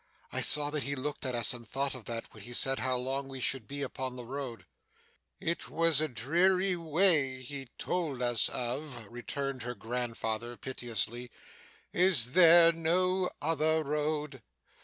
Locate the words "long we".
2.97-3.39